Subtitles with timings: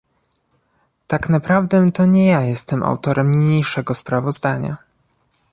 [1.07, 4.77] Tak naprawdę to nie ja jestem autorem niniejszego sprawozdania